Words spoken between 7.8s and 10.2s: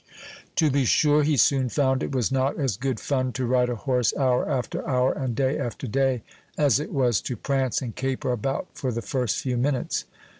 and caper about for the first few minutes.